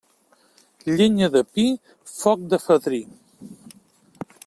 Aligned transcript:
Llenya 0.95 1.29
de 1.35 1.43
pi, 1.57 1.67
foc 2.15 2.49
de 2.55 2.61
fadrí. 2.67 3.03